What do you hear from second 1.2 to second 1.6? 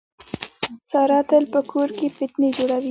تل په